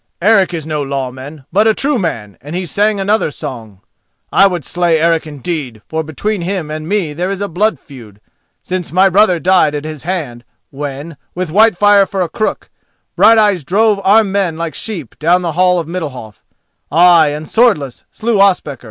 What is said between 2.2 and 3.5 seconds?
and he sang another